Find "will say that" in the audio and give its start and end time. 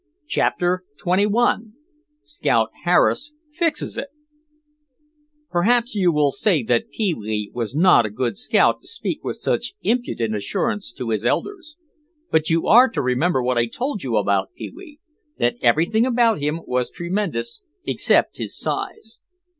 6.11-6.89